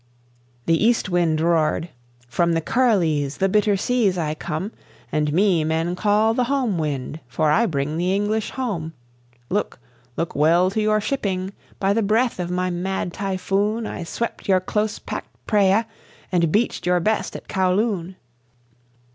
The 0.65 0.83
East 0.83 1.09
Wind 1.09 1.39
roared: 1.39 1.89
"From 2.27 2.53
the 2.53 2.59
Kuriles, 2.61 3.37
the 3.37 3.47
Bitter 3.47 3.77
Seas, 3.77 4.17
I 4.17 4.33
come, 4.33 4.71
And 5.11 5.31
me 5.31 5.63
men 5.63 5.95
call 5.95 6.33
the 6.33 6.45
Home 6.45 6.79
Wind, 6.79 7.19
for 7.27 7.51
I 7.51 7.67
bring 7.67 7.97
the 7.99 8.11
English 8.11 8.49
home. 8.49 8.93
Look 9.51 9.77
look 10.17 10.35
well 10.35 10.71
to 10.71 10.81
your 10.81 11.01
shipping! 11.01 11.53
By 11.79 11.93
the 11.93 12.01
breath 12.01 12.39
of 12.39 12.49
my 12.49 12.71
mad 12.71 13.13
typhoon 13.13 13.85
I 13.85 14.03
swept 14.03 14.47
your 14.47 14.59
close 14.59 14.97
packed 14.97 15.37
Praya 15.45 15.85
and 16.31 16.51
beached 16.51 16.87
your 16.87 16.99
best 16.99 17.35
at 17.35 17.47
Kowloon! 17.47 18.15